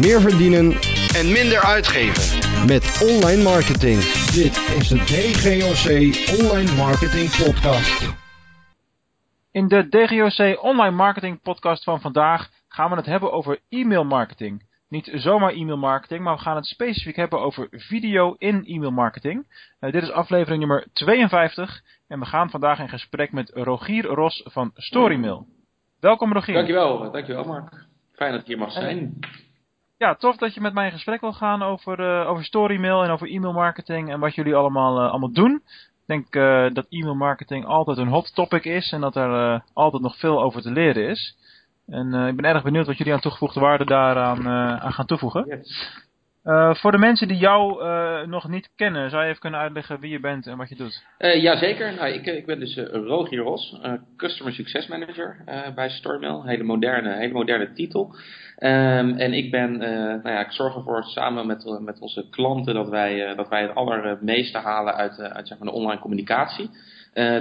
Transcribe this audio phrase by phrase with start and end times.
[0.00, 0.66] meer verdienen
[1.18, 2.24] en minder uitgeven.
[2.66, 3.98] met online marketing.
[4.40, 5.86] Dit is de DGOC
[6.40, 8.14] Online Marketing Podcast.
[9.52, 14.68] In de DGOC Online Marketing Podcast van vandaag gaan we het hebben over e-mail marketing.
[14.88, 19.46] Niet zomaar e-mail marketing, maar we gaan het specifiek hebben over video in e-mail marketing.
[19.80, 24.42] Eh, dit is aflevering nummer 52 en we gaan vandaag in gesprek met Rogier Ros
[24.44, 25.46] van Storymail.
[26.00, 26.54] Welkom Rogier.
[26.54, 27.86] Dankjewel, dankjewel Mark.
[28.14, 29.18] Fijn dat ik hier mag zijn.
[30.00, 33.10] Ja, tof dat je met mij in gesprek wil gaan over, eh, over Storymail en
[33.10, 35.62] over e-mail marketing en wat jullie allemaal, eh, allemaal doen.
[35.64, 40.02] Ik denk eh, dat e-mail marketing altijd een hot topic is en dat er altijd
[40.02, 41.36] nog veel over te leren is.
[41.86, 44.48] En ik ben erg benieuwd wat jullie aan toegevoegde waarde daaraan
[44.80, 45.64] aan gaan toevoegen.
[46.42, 50.00] Eh, voor de mensen die jou eh, nog niet kennen, zou je even kunnen uitleggen
[50.00, 51.04] wie je bent en wat je doet?
[51.18, 53.80] Eh, Jazeker, nou, ik, ik ben dus Rogier Ros,
[54.16, 55.36] Customer Success Manager
[55.74, 56.44] bij Storymail.
[56.44, 58.14] Hele moderne, hele moderne titel.
[58.56, 62.88] Ehm, en ik ben, nou ja, ik zorg ervoor samen met, met onze klanten dat
[62.88, 66.70] wij, dat wij het allermeeste halen uit, uit zeg maar, de online communicatie.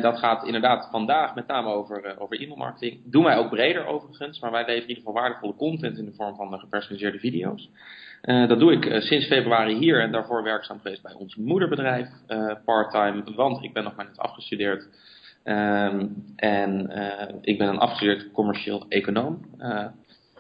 [0.02, 3.12] Dat gaat inderdaad vandaag met name over, over e-mail marketing.
[3.12, 6.14] Doen wij ook breder overigens, maar wij leveren in ieder geval waardevolle content in de
[6.14, 7.70] vorm van gepersonaliseerde video's.
[8.22, 12.10] Eh, dat doe ik eh, sinds februari hier en daarvoor werkzaam geweest bij ons moederbedrijf,
[12.28, 14.88] eh parttime, want ik ben nog maar net afgestudeerd.
[15.44, 16.92] Ehm, en
[17.42, 19.40] ik ben een afgestudeerd commercieel econoom.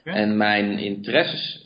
[0.03, 1.63] En mijn interesses,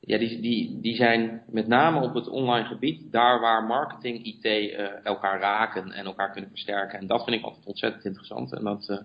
[0.00, 4.74] ja, die, die, die zijn met name op het online gebied, daar waar marketing, IT
[5.02, 6.98] elkaar raken en elkaar kunnen versterken.
[6.98, 8.52] En dat vind ik altijd ontzettend interessant.
[8.52, 9.02] En dat,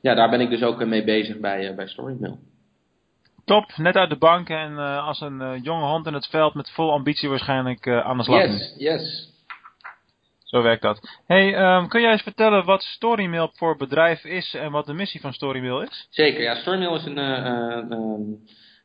[0.00, 2.38] ja, daar ben ik dus ook mee bezig bij, bij Storymail.
[3.48, 6.54] Top, net uit de bank en eh, als een eh, jonge hond in het veld
[6.54, 8.42] met vol ambitie waarschijnlijk eh, aan de slag.
[8.42, 9.28] Yes, yes.
[10.48, 11.20] Zo werkt dat.
[11.26, 15.20] Hey, ehm, kun jij eens vertellen wat Storymail voor bedrijf is en wat de missie
[15.20, 16.06] van Storymail is?
[16.10, 16.54] Zeker, ja.
[16.54, 18.22] Storymail is een, eh, eh, ehm,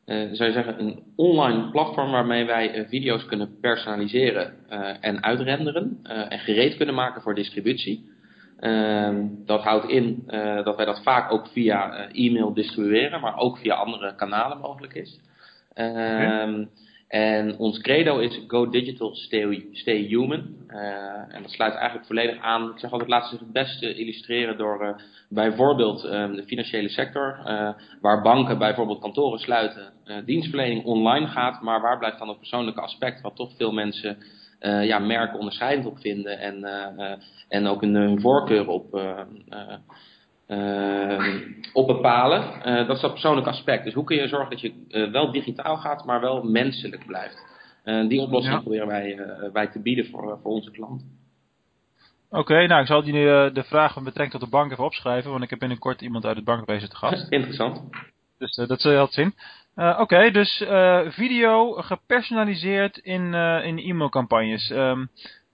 [0.05, 4.69] eh, zou je zeggen, een online platform waarmee wij video's kunnen personaliseren
[5.01, 8.11] en uitrenderen en gereed kunnen maken voor distributie.
[8.63, 13.37] Ehm, dat houdt in eh, dat wij dat vaak ook via eh, e-mail distribueren, maar
[13.37, 15.19] ook via andere kanalen mogelijk is.
[15.73, 16.65] Ehm,
[17.07, 20.43] En ons credo is Go Digital, Stay, stay Human.
[20.67, 22.69] Eh, en dat sluit eigenlijk volledig aan.
[22.71, 27.39] Ik zeg altijd, laten zich het beste illustreren door bijvoorbeeld eh, de financiële sector,
[28.01, 29.93] waar banken bijvoorbeeld kantoren sluiten,
[30.25, 34.17] dienstverlening online gaat, maar waar blijft dan het persoonlijke aspect, wat toch veel mensen
[34.63, 37.19] eh, ja, merken onderscheidend op vinden en, eh, eh,
[37.49, 39.19] en ook hun, hun voorkeur op, eh,
[39.49, 39.77] eh,
[40.47, 41.35] eh,
[41.73, 42.43] op bepalen.
[42.87, 43.83] Dat is dat persoonlijke aspect.
[43.83, 47.51] Dus hoe kun je zorgen dat je wel digitaal gaat, maar wel menselijk blijft?
[47.83, 48.61] Die oplossing Ja.
[48.61, 49.19] proberen wij,
[49.53, 51.07] wij te bieden voor, voor onze klanten.
[52.29, 53.13] Oké, nou ik zal die,
[53.51, 56.35] de vraag met betrekking tot de bank even opschrijven, want ik heb binnenkort iemand uit
[56.35, 57.31] het bankwezen te gast.
[57.37, 57.81] Interessant.
[58.37, 59.33] Dus dat zul je altijd zien.
[59.75, 64.69] Eh, Oké, dus eh, video gepersonaliseerd in, eh, in e-mailcampagnes.
[64.69, 65.05] Ehm,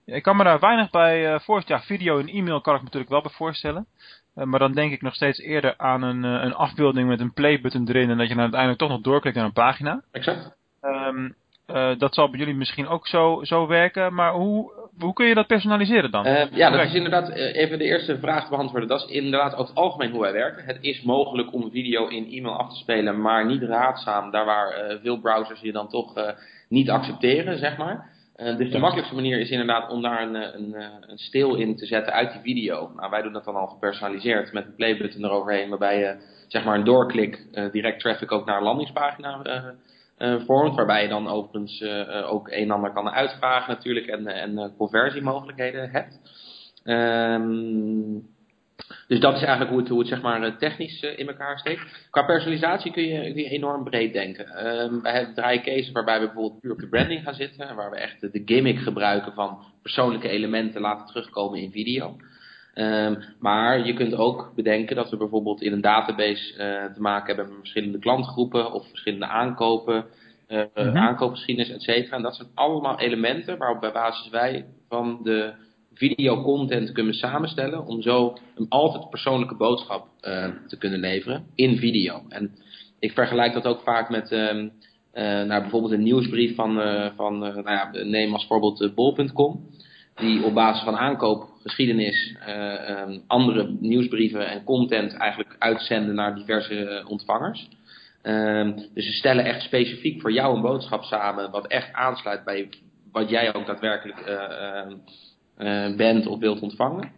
[0.06, 1.82] ik kan me daar weinig bij voorstellen.
[1.82, 3.86] Ja, video in e-mail kan ik me natuurlijk wel bij voorstellen.
[4.34, 8.10] Maar dan denk ik nog steeds eerder aan een, een afbeelding met een playbutton erin
[8.10, 10.02] en dat je dan uiteindelijk toch nog doorklikt naar een pagina.
[10.12, 10.56] Exact.
[10.82, 11.30] Ehm,
[11.74, 15.34] eh, dat zal bij jullie misschien ook zo, zo werken, maar hoe, hoe kun je
[15.34, 16.26] dat personaliseren dan?
[16.26, 18.90] Eh, ja, dat is inderdaad eh, even de eerste vraag te beantwoorden.
[18.90, 20.66] Dat is inderdaad over het algemeen hoe wij werken.
[20.66, 24.32] Het is mogelijk om video in e-mail af te spelen, maar niet raadzaam.
[24.32, 26.36] Daar waar veel browsers je dan toch
[26.70, 28.18] niet accepteren, zeg maar.
[28.58, 32.14] Dus de makkelijkste manier is inderdaad om daar een, een, een stil in te zetten
[32.14, 32.92] uit die video.
[32.96, 36.16] Nou, wij doen dat dan al gepersonaliseerd met een playbutton eroverheen, waarbij je
[36.48, 39.42] zeg maar een doorklik direct traffic ook naar een landingspagina
[40.46, 40.76] vormt.
[40.76, 44.58] Waarbij je dan overigens eh, eh, ook een en ander kan uitvragen natuurlijk en, en
[44.58, 46.20] eh, conversiemogelijkheden hebt.
[46.84, 48.38] Ehm,
[49.08, 52.08] dus dat is eigenlijk hoe het, zeg maar, technisch in elkaar steekt.
[52.10, 54.48] Qua personalisatie kun je, enorm breed denken.
[54.48, 57.76] Ehm wij draaien cases waarbij we bijvoorbeeld puur op de branding gaan zitten.
[57.76, 62.16] Waar we echt de gimmick gebruiken van persoonlijke elementen laten terugkomen in video.
[62.80, 67.28] Ehm, maar je kunt ook bedenken dat we bijvoorbeeld in een database eh, te maken
[67.28, 70.06] hebben met verschillende klantgroepen of verschillende aankopen,
[70.48, 70.98] eh, Mhm.
[70.98, 72.16] aankoopgeschiedenis, et cetera.
[72.16, 75.54] En dat zijn allemaal elementen waarop bij basis wij van de
[75.94, 82.22] videocontent kunnen samenstellen om zo een altijd persoonlijke boodschap eh, te kunnen leveren in video.
[82.30, 82.52] En
[83.00, 84.68] ik vergelijk dat ook vaak met ehm,
[85.48, 86.74] nou, bijvoorbeeld een nieuwsbrief van,
[87.16, 89.70] van nou ja, neem als voorbeeld bol.com
[90.16, 96.86] die op basis van aankoopgeschiedenis eh, ehm, andere nieuwsbrieven en content eigenlijk uitzenden naar diverse
[96.86, 97.68] eh, ontvangers.
[98.22, 102.70] Ehm, dus ze stellen echt specifiek voor jou een boodschap samen wat echt aansluit bij
[103.12, 104.96] wat jij ook daadwerkelijk eh, ehm,
[105.58, 107.12] eh, bent of wilt ontvangen.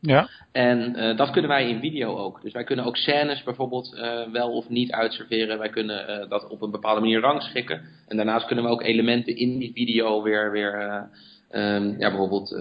[0.00, 0.28] Ja.
[0.52, 2.42] En uh, dat kunnen wij in video ook.
[2.42, 5.58] Dus wij kunnen ook scènes bijvoorbeeld uh, wel of niet uitserveren.
[5.58, 7.80] Wij kunnen uh, dat op een bepaalde manier rangschikken.
[8.08, 11.08] En daarnaast kunnen we ook elementen in die video weer, weer
[11.52, 12.56] um, ja, bijvoorbeeld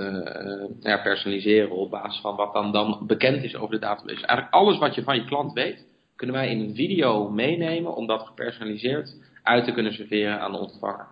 [0.81, 4.25] ja, personaliseren op basis van wat dan, dan bekend is over de database.
[4.25, 5.85] Eigenlijk alles wat je van je klant weet,
[6.15, 10.57] kunnen wij in een video meenemen om dat gepersonaliseerd uit te kunnen serveren aan de
[10.57, 11.07] ontvanger.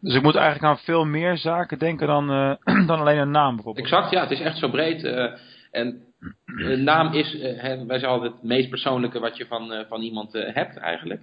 [0.00, 2.54] Dus ik moet eigenlijk aan veel meer zaken denken dan, uh,
[2.88, 3.86] dan alleen een naam bijvoorbeeld.
[3.86, 4.20] Exact, ja.
[4.20, 5.04] Het is echt zo breed.
[5.70, 6.00] En
[6.46, 10.32] een naam is, hè, wij zeggen altijd het meest persoonlijke wat je van, van iemand
[10.32, 11.20] hebt eigenlijk.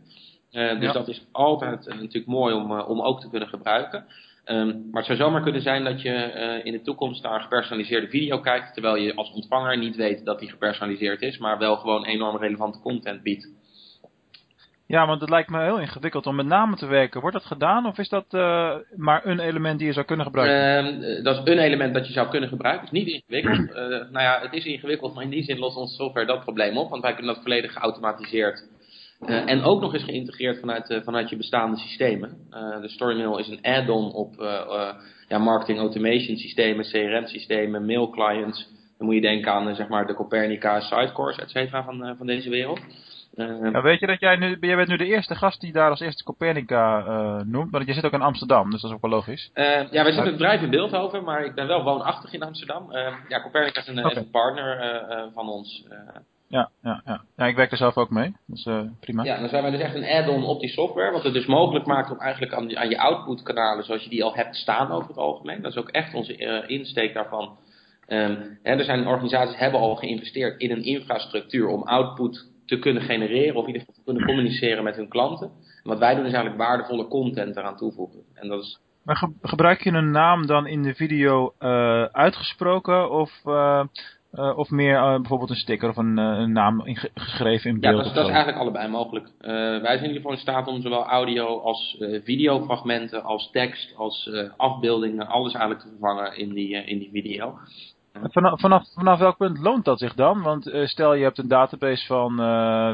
[0.51, 0.91] dus ja.
[0.91, 4.05] dat is altijd natuurlijk mooi om, om ook te kunnen gebruiken.
[4.45, 8.07] Um, maar het zou zomaar kunnen zijn dat je in de toekomst naar een gepersonaliseerde
[8.07, 12.05] video kijkt, terwijl je als ontvanger niet weet dat die gepersonaliseerd is, maar wel gewoon
[12.05, 13.51] enorm relevante content biedt.
[14.87, 17.21] Ja, want het lijkt me heel ingewikkeld om met namen te werken.
[17.21, 21.01] Wordt dat gedaan of is dat uh, maar een element die je zou kunnen gebruiken?
[21.01, 22.85] Uh, dat is een element dat je zou kunnen gebruiken.
[22.85, 23.73] Het is niet ingewikkeld.
[24.11, 26.89] Nou ja, het is ingewikkeld, maar in die zin lost onze software dat probleem op.
[26.89, 28.67] Want wij kunnen dat volledig geautomatiseerd
[29.25, 32.37] en ook nog eens geïntegreerd vanuit, vanuit je bestaande systemen.
[32.81, 34.35] de Storymail is een add-on op
[35.27, 38.67] ja, marketing automation systemen, CRM systemen, mail clients.
[38.97, 42.49] Dan moet je denken aan zeg maar, de Copernica, Sitecores, et cetera, van, van deze
[42.49, 42.79] wereld.
[43.35, 45.99] Uh, weet je dat jij nu, jij bent nu de eerste gast die daar als
[45.99, 49.11] eerste Copernica uh, noemt, maar je zit ook in Amsterdam, dus dat is ook wel
[49.11, 49.51] logisch.
[49.53, 52.91] Uh, ja, wij zitten een bedrijf in Beeldhoven, maar ik ben wel woonachtig in Amsterdam.
[53.27, 54.15] ja, Copernica is een, okay.
[54.15, 55.87] een partner van ons.
[56.53, 57.21] Ja, ja, ja.
[57.37, 58.67] ja, ik werk er zelf ook mee, dus
[58.99, 59.23] prima.
[59.23, 61.85] Ja, dan zijn wij dus echt een add-on op die software, wat het dus mogelijk
[61.85, 65.17] maakt om eigenlijk aan, aan je output-kanalen, zoals je die al hebt staan over het
[65.17, 65.61] algemeen.
[65.61, 67.57] Dat is ook echt onze insteek daarvan.
[68.07, 72.79] Um, hè, er zijn organisaties die hebben al geïnvesteerd in een infrastructuur om output te
[72.79, 75.47] kunnen genereren of in ieder geval te kunnen communiceren met hun klanten.
[75.47, 78.19] En wat wij doen is eigenlijk waardevolle content eraan toevoegen.
[78.33, 78.79] En dat is...
[79.03, 83.31] Maar gebruik je een naam dan in de video uh, uitgesproken of,
[84.33, 86.81] uh, uh, of meer bijvoorbeeld een sticker of een, een naam
[87.13, 87.93] geschreven in beeld?
[87.93, 89.29] Ja, dat is, dat is eigenlijk allebei mogelijk.
[89.39, 94.29] wij zijn in ieder geval in staat om zowel audio als videofragmenten, als tekst, als
[94.57, 97.57] afbeeldingen, alles eigenlijk te vervangen in die, in die video.
[98.21, 100.41] Vanaf, vanaf, vanaf welk punt loont dat zich dan?
[100.41, 102.35] Want stel je hebt een database van,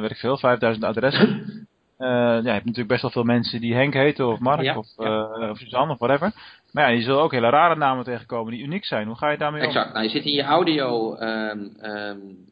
[0.01, 1.68] weet ik veel, 5000 adressen.
[2.00, 4.78] Uh, ja, je hebt natuurlijk best wel veel mensen die Henk heten of Mark ja,
[4.78, 5.50] of, ja.
[5.50, 6.31] of Suzanne of whatever.
[6.72, 9.07] Maar ja, je zult ook hele rare namen tegenkomen die uniek zijn.
[9.07, 9.75] Hoe ga je daarmee exact.
[9.75, 9.81] om?
[9.81, 9.94] Exact.
[9.94, 12.48] Nou, je zit in je audio, um, um,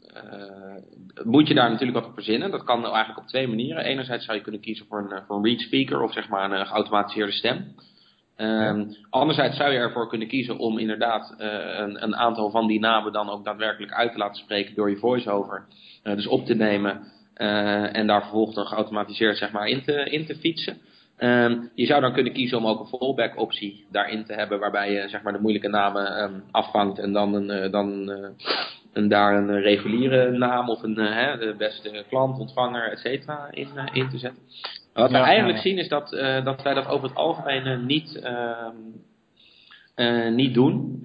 [1.24, 2.52] moet je daar natuurlijk wat op verzinnen.
[2.52, 3.84] Dat kan eigenlijk op twee manieren.
[3.84, 6.68] Enerzijds zou je kunnen kiezen voor een, voor een read speaker of zeg maar een
[6.68, 7.76] geautomatiseerde stem.
[8.38, 11.48] Um, anderzijds zou je ervoor kunnen kiezen om inderdaad uh,
[11.78, 14.98] een, een, aantal van die namen dan ook daadwerkelijk uit te laten spreken door je
[14.98, 15.66] voiceover.
[16.04, 17.04] Uh, dus op te nemen
[17.92, 20.78] en daar vervolgens dan geautomatiseerd zeg maar in te, in te fietsen.
[21.20, 24.92] Um, je zou dan kunnen kiezen om ook een fallback optie daarin te hebben waarbij
[24.92, 28.12] je zeg maar de moeilijke namen um, afvangt en dan, een, dan
[28.94, 34.10] een, daar een reguliere naam of een, de beste klant, ontvanger, et cetera in, in
[34.10, 34.42] te zetten.
[34.94, 36.10] Wat we eigenlijk zien is dat,
[36.44, 38.22] dat wij dat over het algemeen niet,
[39.98, 41.00] uh, niet doen,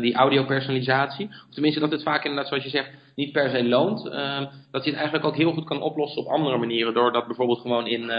[0.00, 1.26] die audiopersonalisatie.
[1.26, 4.08] Of tenminste dat het vaak inderdaad, zoals je zegt, niet per se loont.
[4.08, 6.94] Ehm, dat je het eigenlijk ook heel goed kan oplossen op andere manieren.
[6.94, 8.10] Door dat bijvoorbeeld gewoon in,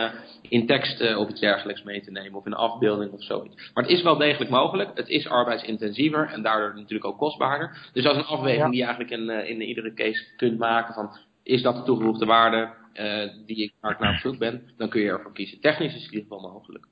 [0.50, 2.40] in tekst of iets dergelijks mee te nemen.
[2.40, 3.72] Of in een afbeelding of zoiets.
[3.74, 4.90] Maar het is wel degelijk mogelijk.
[4.94, 7.90] Het is arbeidsintensiever en daardoor natuurlijk ook kostbaarder.
[7.94, 11.18] Dus dat is een afweging die je eigenlijk in, in iedere case kunt maken van...
[11.44, 12.80] Is dat de toegevoegde waarde?
[13.46, 15.60] die ik, waar ik naar op zoek ben, dan kun je ervoor kiezen.
[15.60, 16.88] Technisch is het in ieder geval mogelijk.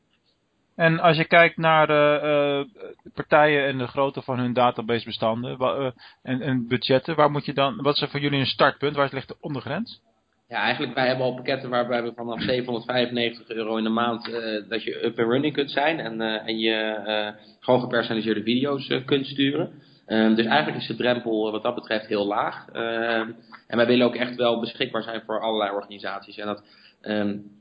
[0.80, 2.66] En als je kijkt naar uh,
[3.14, 5.92] partijen en de grootte van hun databasebestanden uh,
[6.24, 8.96] en, en budgetten, waar moet je dan, wat is voor jullie een startpunt?
[8.96, 10.02] Waar ligt de ondergrens?
[10.48, 14.70] Ja, eigenlijk wij hebben al pakketten waarbij we vanaf 795 euro in de maand uh,
[14.70, 19.72] dat je up and running kunt zijn en, en je gewoon gepersonaliseerde video's kunt sturen.
[20.08, 22.68] Um, dus eigenlijk is de drempel wat dat betreft heel laag.
[22.74, 23.36] Um,
[23.68, 26.38] en wij willen ook echt wel beschikbaar zijn voor allerlei organisaties.
[26.38, 26.64] En dat,
[27.02, 27.59] um,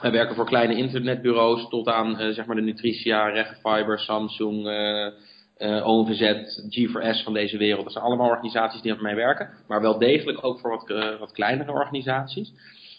[0.00, 5.06] wij werken voor kleine internetbureaus tot aan uh, zeg maar de Nutritia, Regenfiber, Samsung, uh,
[5.58, 6.32] uh, ONVZ,
[6.78, 7.84] G4S van deze wereld.
[7.84, 9.50] Dat zijn allemaal organisaties die mee werken.
[9.68, 12.52] Maar wel degelijk ook voor wat, wat kleinere organisaties.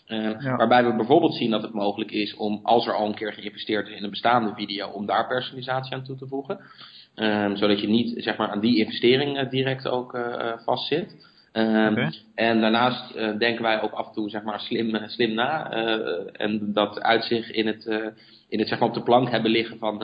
[0.05, 0.55] Ja.
[0.55, 3.87] Waarbij we bijvoorbeeld zien dat het mogelijk is om, als er al een keer geïnvesteerd
[3.87, 6.59] is in een bestaande video, om daar personalisatie aan toe te voegen.
[7.15, 10.17] Um, zodat je niet zeg maar, aan die investering direct ook
[10.65, 11.30] vastzit.
[11.53, 12.13] Um, okay.
[12.35, 15.71] En daarnaast uh, denken wij ook af en toe zeg maar, slim, slim na.
[16.31, 17.85] en dat uitzicht in het,
[18.49, 20.01] in het zeg maar, op de plank hebben liggen van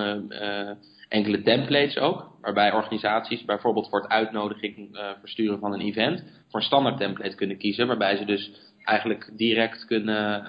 [1.09, 2.31] enkele templates ook.
[2.41, 6.23] Waarbij organisaties bijvoorbeeld voor het uitnodiging versturen van een event.
[6.49, 7.87] voor een standaard template kunnen kiezen.
[7.87, 8.51] Waarbij ze dus
[8.83, 10.45] eigenlijk direct kunnen,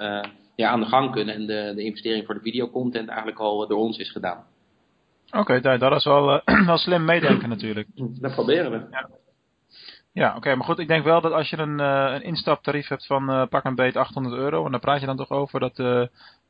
[0.56, 1.34] ja, aan de gang kunnen.
[1.34, 4.44] En de, de investering voor de videocontent eigenlijk al door ons is gedaan.
[5.30, 7.88] Oké, okay, dat is wel, wel slim meedenken natuurlijk.
[7.94, 8.86] Dat proberen we.
[8.90, 9.08] Ja.
[10.18, 13.06] Ja, oké, maar goed, ik denk wel dat als je een, uh, een instaptarief hebt
[13.06, 16.08] van uh, pak een beet 800 euro, en daar praat je dan toch over dat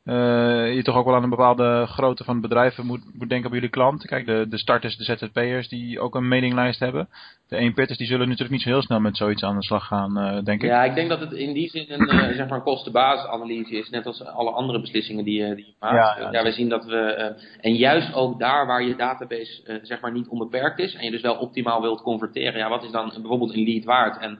[0.08, 3.54] uh, je toch ook wel aan een bepaalde grootte van bedrijven moet, moet denken op
[3.54, 4.08] jullie klanten.
[4.08, 7.08] Kijk, de, de starters, de ZZP'ers die ook een mailinglijst hebben.
[7.48, 10.42] De eenpitters die zullen natuurlijk niet zo heel snel met zoiets aan de slag gaan,
[10.44, 10.68] denk ik.
[10.68, 14.24] Ja, ik denk dat het in die zin een, zeg maar kostenbasisanalyse is, net als
[14.24, 16.18] alle andere beslissingen die, die je maakt.
[16.18, 20.12] Ja, ja, we zien dat we, en juist ook daar waar je database zeg maar
[20.12, 23.54] niet onbeperkt is, en je dus wel optimaal wilt converteren, ja, wat is dan bijvoorbeeld
[23.54, 24.18] een lead waard?
[24.18, 24.38] En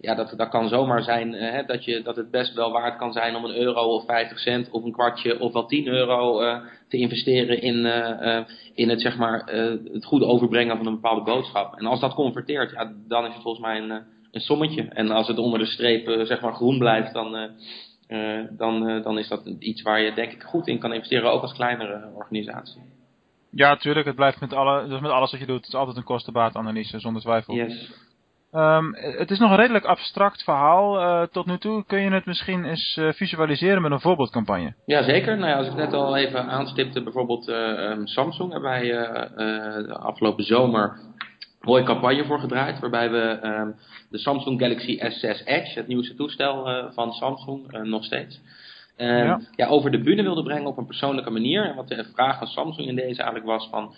[0.00, 3.12] ja, dat, dat kan zomaar zijn hè, dat, je, dat het best wel waard kan
[3.12, 6.60] zijn om een euro of 50 cent of een kwartje of wel 10 euro uh,
[6.88, 8.38] te investeren in, uh,
[8.74, 9.44] in het, zeg maar,
[9.92, 11.78] het goede overbrengen van een bepaalde boodschap.
[11.78, 13.90] En als dat converteert, ja, dan is het volgens mij een,
[14.30, 14.82] een sommetje.
[14.82, 17.50] En als het onder de streep zeg maar groen blijft, dan,
[18.50, 21.54] dan, dan is dat iets waar je denk ik goed in kan investeren, ook als
[21.54, 22.80] kleinere organisatie.
[23.50, 24.06] Ja, tuurlijk.
[24.06, 25.56] Het blijft met, alle, dus met alles wat je doet.
[25.56, 27.54] Het is altijd een kostenbaatanalyse, zonder twijfel.
[27.54, 28.08] Yes.
[28.52, 31.84] Um, het is nog een redelijk abstract verhaal uh, tot nu toe.
[31.86, 34.74] Kun je het misschien eens uh, visualiseren met een voorbeeldcampagne?
[34.86, 35.38] Jazeker.
[35.38, 38.82] Nou ja, als ik net al even aanstipte, bijvoorbeeld uh, Samsung hebben wij
[39.86, 42.78] de afgelopen zomer een mooie campagne voor gedraaid.
[42.78, 43.74] Waarbij we um,
[44.10, 48.40] de Samsung Galaxy S6 Edge, het nieuwste toestel van Samsung, nog steeds,
[49.06, 49.40] ja.
[49.56, 49.66] ja.
[49.66, 51.64] over de bühne wilden brengen op een persoonlijke manier.
[51.64, 53.94] En wat de vraag van Samsung in deze eigenlijk was van,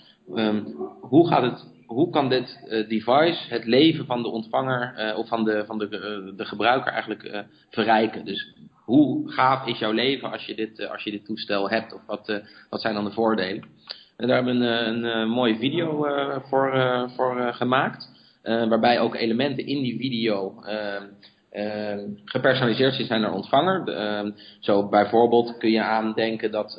[1.00, 5.28] hoe gaat het hoe kan dit uh, device het leven van de ontvanger uh, of
[5.28, 8.24] van de, van de, uh, de gebruiker eigenlijk verrijken?
[8.24, 8.54] Dus
[8.84, 11.94] hoe gaaf is jouw leven als je dit, als je dit toestel hebt?
[11.94, 13.64] Of wat, wat zijn dan de voordelen?
[14.16, 16.06] En daar hebben we een, een, mooie video
[16.48, 16.72] voor,
[17.16, 18.08] voor gemaakt.
[18.42, 20.62] waarbij ook elementen in die video
[22.24, 24.32] gepersonaliseerd zijn naar ontvanger.
[24.60, 26.78] zo bijvoorbeeld kun je aandenken dat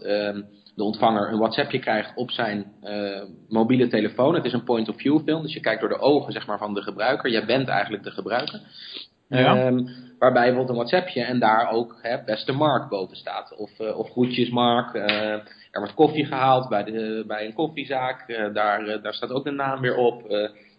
[0.76, 4.36] de ontvanger een WhatsAppje krijgt op zijn uh, mobiele telefoon.
[4.36, 6.82] Het is een point-of-view film, dus je kijkt door de ogen zeg maar, van de
[6.82, 7.32] gebruiker.
[7.32, 8.62] Jij bent eigenlijk de gebruiker.
[9.28, 9.68] Ja.
[9.68, 9.88] Um,
[10.20, 13.56] waarbij bijvoorbeeld een WhatsAppje en daar ook hè, beste Mark boven staat.
[13.58, 14.94] Of, uh, of groetjes Mark.
[14.94, 15.32] Uh,
[15.72, 18.28] er wordt koffie gehaald bij, de, bij een koffiezaak.
[18.54, 20.24] daar, daar staat ook de naam weer op.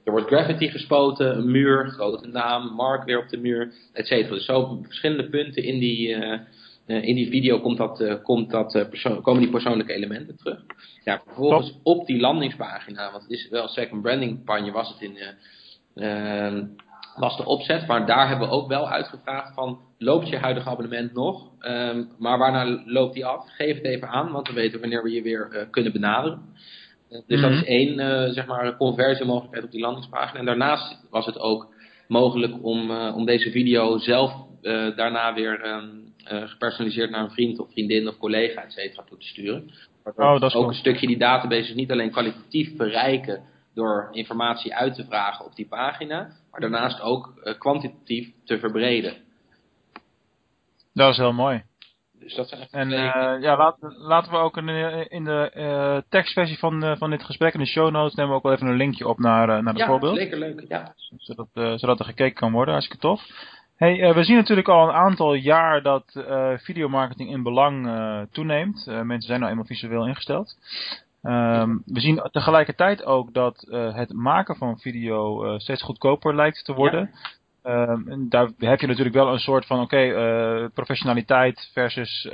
[0.05, 4.35] er wordt graffiti gespoten, een muur, grote naam, Mark weer op de muur, et cetera.
[4.35, 6.39] Dus zo verschillende punten in die, uh,
[6.87, 8.89] in die video komt dat, uh, komt dat,
[9.23, 10.61] komen die persoonlijke elementen terug.
[11.05, 11.81] Ja, vervolgens Top.
[11.83, 15.19] op die landingspagina, want het is wel een second branding campagne, was het in,
[15.95, 16.65] ehm,
[17.17, 17.87] was de opzet.
[17.87, 21.51] Maar daar hebben we ook wel uitgevraagd van, loopt je huidige abonnement nog?
[21.61, 23.45] Um, maar waarna loopt die af?
[23.47, 26.43] Geef het even aan, want we weten wanneer we je weer kunnen benaderen.
[27.27, 27.43] Dus mm-hmm.
[27.43, 27.97] dat is één,
[28.35, 30.39] zeg maar, conversiemogelijkheid op die landingspagina.
[30.39, 31.75] En daarnaast was het ook
[32.09, 34.33] mogelijk om, om deze video zelf
[34.97, 35.67] daarna weer...
[35.67, 36.03] Um,
[36.33, 39.71] uh, gepersonaliseerd naar een vriend of vriendin of collega, et cetera, toe te sturen.
[40.05, 40.69] Oh, dat is ook cool.
[40.69, 43.43] een stukje die databases niet alleen kwalitatief verrijken
[43.75, 49.15] door informatie uit te vragen op die pagina, maar daarnaast ook kwantitatief te verbreden.
[50.93, 51.63] Dat is heel mooi.
[52.25, 54.69] Dus dat zijn en uh, ja, laat, laten we ook in,
[55.11, 58.43] in de uh, tekstversie van, van dit gesprek, in de show notes, nemen we ook
[58.43, 60.17] wel even een linkje op naar, naar het ja, voorbeeld.
[60.17, 60.65] Ja, zeker leuk.
[60.69, 60.95] Ja.
[61.17, 61.49] Zodat,
[61.81, 63.23] zodat er gekeken kan worden, hartstikke tof.
[63.77, 66.25] Hey, we zien natuurlijk al een aantal jaar dat
[66.57, 67.89] videomarketing in belang
[68.31, 68.87] toeneemt.
[68.87, 70.57] mensen zijn nou eenmaal visueel ingesteld.
[71.23, 77.11] Um, we zien tegelijkertijd ook dat het maken van video steeds goedkoper lijkt te worden.
[77.13, 77.19] Ja.
[77.67, 82.31] Um, en daar heb je natuurlijk wel een soort van, oké, okay, professionaliteit versus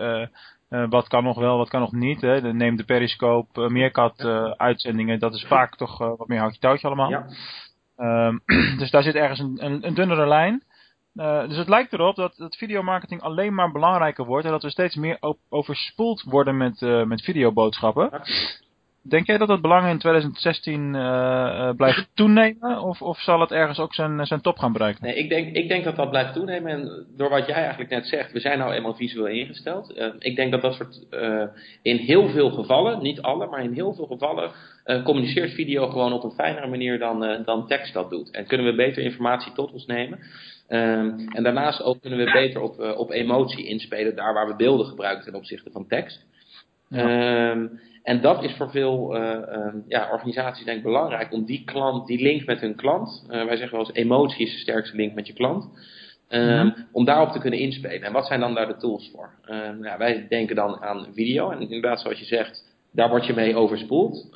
[0.68, 2.20] wat kan nog wel, wat kan nog niet.
[2.20, 2.40] Hè?
[2.40, 4.24] De, neem de Periscope, Meerkat
[4.56, 7.10] uitzendingen, dat is vaak toch wat meer houtje touwtje allemaal.
[7.10, 7.26] Ja.
[8.26, 8.42] Um,
[8.78, 10.62] dus daar zit ergens een, een, een dunnere lijn.
[11.48, 14.94] Dus het lijkt erop dat, dat videomarketing alleen maar belangrijker wordt en dat we steeds
[14.94, 15.18] meer
[15.48, 18.08] overspoeld worden met, met videoboodschappen.
[18.12, 18.22] Ja.
[19.02, 23.78] Denk jij dat het belang in 2016 uh, blijft toenemen of, of zal het ergens
[23.78, 25.04] ook zijn, zijn top gaan bereiken?
[25.04, 28.06] Nee, ik denk, ik denk dat dat blijft toenemen en door wat jij eigenlijk net
[28.06, 30.14] zegt, we zijn nou eenmaal visueel ingesteld.
[30.18, 31.06] ik denk dat dat soort,
[31.82, 34.50] in heel veel gevallen, niet alle, maar in heel veel gevallen
[35.04, 38.30] communiceert video gewoon op een fijnere manier dan, dan tekst dat doet.
[38.30, 40.18] En kunnen we beter informatie tot ons nemen.
[40.68, 44.86] Um, en daarnaast ook kunnen we beter op, op emotie inspelen, daar waar we beelden
[44.86, 46.26] gebruiken ten opzichte van tekst.
[46.88, 47.50] Ja.
[47.50, 47.80] Um,
[48.10, 52.06] en dat is voor veel uh, um, ja, organisaties denk ik belangrijk om die klant,
[52.06, 55.14] die link met hun klant, uh, wij zeggen wel eens emotie is de sterkste link
[55.14, 55.68] met je klant,
[56.28, 56.74] mm-hmm.
[56.92, 58.02] om daarop te kunnen inspelen.
[58.02, 59.30] En wat zijn dan daar de tools voor?
[59.82, 63.56] ja, wij denken dan aan video en inderdaad zoals je zegt, daar word je mee
[63.56, 64.28] overspoeld.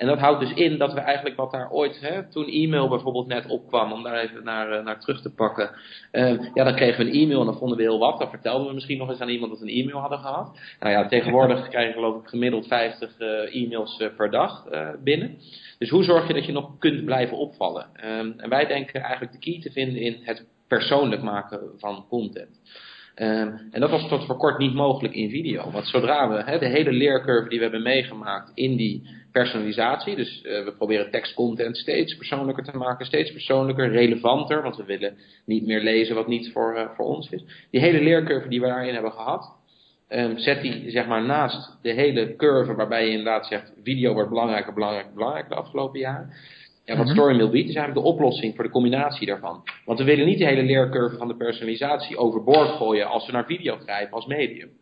[0.00, 3.26] En dat houdt dus in dat we eigenlijk wat daar ooit, hè, toen e-mail bijvoorbeeld
[3.26, 5.70] net opkwam, om daar even naar, eh, naar terug te pakken.
[6.12, 8.18] Uh, ja, dan kregen we een e-mail en dan vonden we heel wat.
[8.18, 10.58] Dan vertelden we misschien nog eens aan iemand dat we een e-mail hadden gehad.
[10.80, 13.18] Nou ja, tegenwoordig krijgen we geloof ik gemiddeld 50
[13.52, 14.64] e-mails per dag
[15.04, 15.38] binnen.
[15.78, 17.86] Dus hoe zorg je dat je nog kunt blijven opvallen?
[18.04, 22.60] Um, en wij denken eigenlijk de key te vinden in het persoonlijk maken van content.
[23.16, 25.70] Um, en dat was tot voor kort niet mogelijk in video.
[25.70, 30.64] Want zodra we de hele leercurve die we hebben meegemaakt in die personalisatie, dus uh,
[30.64, 35.80] we proberen tekstcontent steeds persoonlijker te maken, steeds persoonlijker, relevanter, want we willen niet meer
[35.80, 37.44] lezen wat niet voor, uh, voor ons is.
[37.70, 39.52] Die hele leercurve die we daarin hebben gehad,
[40.08, 44.28] um, zet die zeg maar naast de hele curve waarbij je inderdaad zegt video wordt
[44.28, 46.32] belangrijker, belangrijker, belangrijker de afgelopen jaren.
[46.90, 49.62] Ja, wat mm Storymail biedt is eigenlijk de oplossing voor de combinatie daarvan.
[49.84, 53.44] Want we willen niet de hele leercurve van de personalisatie overboord gooien als we naar
[53.44, 54.68] video grijpen als medium.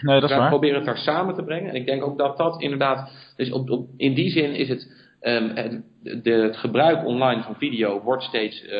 [0.00, 1.68] Nee, dat is we proberen het daar samen te brengen.
[1.68, 4.92] En ik denk ook dat dat inderdaad, dus op, op, in die zin is het,
[5.22, 5.82] um, het,
[6.24, 8.72] de, het, gebruik online van video wordt steeds uh,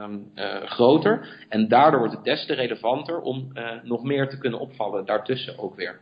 [0.00, 1.46] um, uh, groter.
[1.48, 5.58] En daardoor wordt het des te relevanter om uh, nog meer te kunnen opvallen daartussen
[5.58, 6.00] ook weer.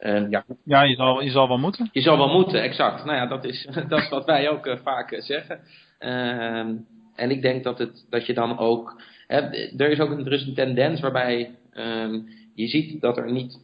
[0.00, 1.88] Uh, ja, ja je, zal, je zal wel moeten.
[1.92, 3.04] Je zal wel moeten, exact.
[3.04, 5.60] Nou ja, dat is, dat is wat wij ook uh, vaak uh, zeggen.
[7.14, 9.02] en ik denk dat, het, dat je dan ook.
[9.26, 9.36] Hè,
[9.76, 13.60] er is ook een, er is een tendens waarbij um, je ziet dat er niet.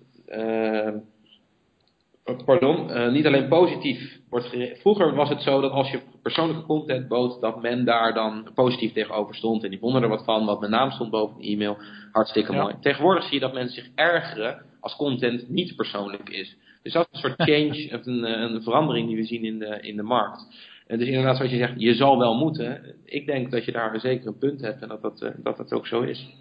[2.45, 4.81] pardon, niet alleen positief wordt gericht.
[4.81, 8.93] Vroeger was het zo dat als je persoonlijke content bood, dat men daar dan positief
[8.93, 9.65] tegenover stond.
[9.65, 11.77] En die vonden er wat van, want mijn naam stond boven een e-mail.
[12.13, 12.63] Hartstikke ja.
[12.63, 12.75] mooi.
[12.81, 16.57] Tegenwoordig zie je dat mensen zich ergeren als content niet persoonlijk is.
[16.83, 19.79] Dus dat is een soort change, een, eh, een verandering die we zien in de,
[19.81, 20.47] in de markt.
[20.87, 22.95] En dus inderdaad, zoals je zegt, je zal wel moeten.
[23.05, 25.73] Ik denk dat je daar zeker een punt hebt en dat dat, eh, dat, dat
[25.73, 26.35] ook zo is.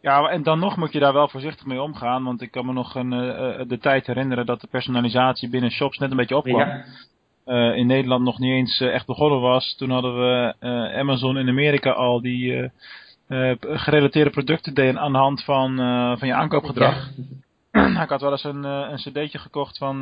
[0.00, 2.24] Ja, en dan nog moet je daar wel voorzichtig mee omgaan.
[2.24, 5.98] Want ik kan me nog een, uh, de tijd herinneren dat de personalisatie binnen shops
[5.98, 6.58] net een beetje opkwam.
[6.58, 6.84] Ja.
[7.46, 9.74] Uh, in Nederland nog niet eens echt begonnen was.
[9.76, 10.54] Toen hadden we
[10.96, 12.70] Amazon in Amerika al die
[13.60, 15.76] gerelateerde producten deden aan de hand van,
[16.18, 17.10] van je aankoopgedrag.
[17.72, 18.02] Ja.
[18.02, 19.96] ik had wel eens een, een cd'tje gekocht van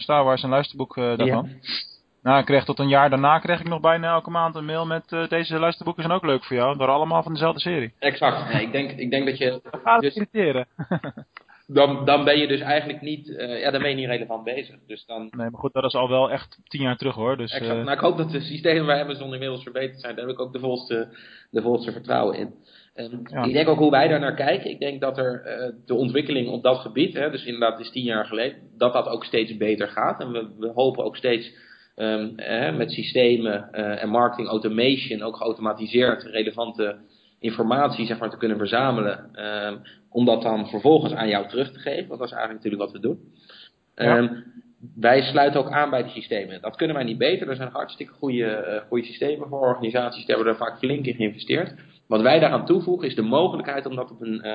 [0.00, 1.48] Star Wars, een luisterboek daarvan.
[1.60, 1.68] Ja.
[2.22, 4.86] Nou, ik kreeg tot een jaar daarna kreeg ik nog bijna elke maand een mail
[4.86, 6.76] met deze luisterboeken zijn ook leuk voor jou.
[6.76, 7.92] Door allemaal van dezelfde serie.
[7.98, 8.54] Exact.
[8.60, 9.60] Ik, denk, ik denk dat je...
[9.70, 10.66] Dat gaat dus, irriteren.
[11.66, 14.76] dan, dan ben je dus eigenlijk niet, uh, ja, dan ben je niet relevant bezig.
[14.86, 15.20] Dus dan...
[15.20, 17.36] Nee, maar goed, dat is al wel echt tien jaar terug hoor.
[17.36, 17.78] Dus, exact.
[17.78, 17.84] Uh...
[17.84, 20.16] Nou, ik hoop dat de systemen bij Amazon inmiddels verbeterd zijn.
[20.16, 21.08] Daar heb ik ook de volste,
[21.50, 22.54] de volste vertrouwen in.
[22.94, 23.44] Um, ja.
[23.44, 24.70] Ik denk ook hoe wij daar naar kijken.
[24.70, 28.04] Ik denk dat er uh, de ontwikkeling op dat gebied, hè, dus inderdaad is tien
[28.04, 30.20] jaar geleden, dat dat ook steeds beter gaat.
[30.20, 31.52] En we, we hopen ook steeds
[31.96, 36.96] um, eh, met systemen en marketing automation ook geautomatiseerd relevante
[37.46, 39.30] informatie zeg maar, te kunnen verzamelen.
[39.66, 39.80] Um,
[40.16, 42.08] om dat dan vervolgens aan jou terug te geven.
[42.08, 43.18] Want dat is eigenlijk natuurlijk wat we doen.
[43.94, 44.42] Ja.
[44.94, 46.60] wij sluiten ook aan bij die systemen.
[46.60, 47.48] Dat kunnen wij niet beter.
[47.48, 50.26] Er zijn hartstikke goede, goede systemen voor organisaties.
[50.26, 51.74] Daar hebben we er vaak flink in geïnvesteerd.
[52.06, 54.54] Wat wij daaraan toevoegen is de mogelijkheid om dat op een, uh,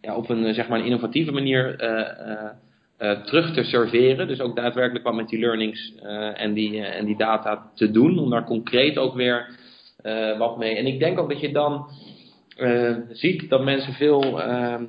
[0.00, 2.50] ja, op een zeg maar een innovatieve manier uh,
[2.98, 4.28] uh, terug te serveren.
[4.28, 5.94] Dus ook daadwerkelijk wat met die learnings
[6.34, 8.18] en, die, en die data te doen.
[8.18, 9.56] Om daar concreet ook weer
[10.38, 10.76] wat mee.
[10.76, 11.90] En ik denk ook dat je dan
[13.10, 14.84] ziet dat mensen veel ehm,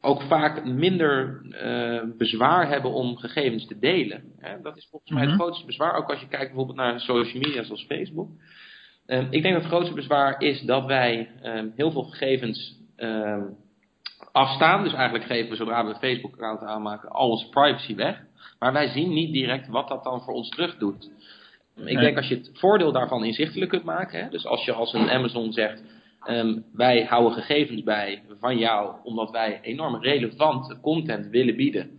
[0.00, 4.22] ook vaak minder uh, bezwaar hebben om gegevens te delen.
[4.38, 4.60] Hè?
[4.62, 5.40] Dat is volgens mij het mhm.
[5.40, 5.96] grootste bezwaar.
[5.96, 8.28] Ook als je kijkt bijvoorbeeld naar social media zoals Facebook.
[9.06, 12.82] Um, ik denk dat het grootste bezwaar is dat wij um, heel veel gegevens
[14.32, 14.82] afstaan.
[14.82, 18.22] Dus eigenlijk geven we zodra we een Facebook-account aanmaken al onze privacy weg.
[18.58, 21.10] Maar wij zien niet direct wat dat dan voor ons terug doet.
[21.76, 21.96] Ik nee.
[21.96, 24.22] denk als je het voordeel daarvan inzichtelijk kunt maken.
[24.22, 25.82] Hè, dus als je als een Amazon zegt.
[26.72, 31.90] Wij houden gegevens bij van jou omdat wij enorm relevante content willen bieden.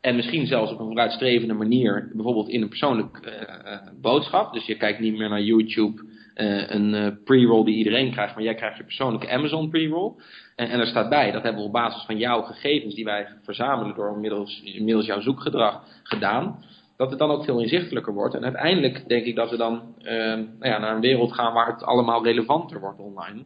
[0.00, 4.52] En misschien zelfs op een vooruitstrevende manier, bijvoorbeeld in een persoonlijk uh, uh, boodschap.
[4.52, 6.02] Dus je kijkt niet meer naar YouTube
[6.34, 10.12] uh, een pre-roll die iedereen krijgt, maar jij krijgt je persoonlijke Amazon pre-roll.
[10.56, 13.28] En, en er staat bij, dat hebben we op basis van jouw gegevens die wij
[13.42, 16.64] verzamelen door middels, middels jouw zoekgedrag gedaan.
[16.96, 18.34] Dat het dan ook veel inzichtelijker wordt.
[18.34, 21.66] En uiteindelijk denk ik dat we dan uh, nou ja, naar een wereld gaan waar
[21.66, 23.44] het allemaal relevanter wordt online.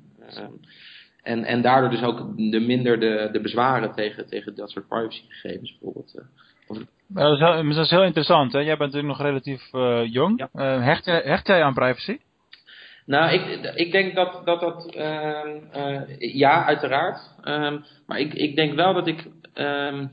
[1.23, 5.71] en, en daardoor dus ook de minder de, de bezwaren tegen, tegen dat soort privacygegevens
[5.71, 6.23] bijvoorbeeld.
[6.67, 8.53] Of, dat, is heel, dat is heel interessant.
[8.53, 8.59] Hè?
[8.59, 9.71] Jij bent natuurlijk nog relatief
[10.13, 10.47] jong.
[10.53, 10.81] Ja.
[10.81, 12.19] hecht, hecht jij aan privacy?
[13.09, 14.61] Nou, ik, ik denk dat dat.
[14.61, 15.41] dat uh,
[15.77, 17.21] uh, ja, uiteraard.
[17.45, 19.27] Um, maar ik, ik denk wel dat ik.
[19.55, 20.11] Um,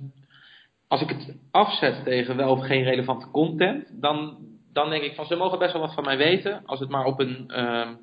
[0.88, 4.38] als ik het afzet tegen wel of geen relevante content, dan,
[4.74, 6.62] dan denk ik van ze mogen best wel wat van mij weten.
[6.66, 7.64] Als het maar op een.
[7.64, 7.98] Um,